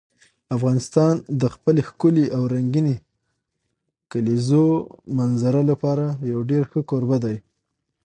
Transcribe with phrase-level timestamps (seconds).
[0.55, 2.95] افغانستان د خپلې ښکلې او رنګینې
[4.11, 4.65] کلیزو
[5.17, 7.37] منظره لپاره یو ډېر ښه کوربه دی.